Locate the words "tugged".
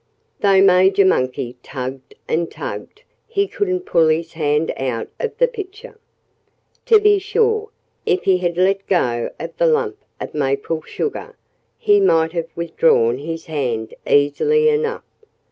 1.61-2.15, 2.49-3.03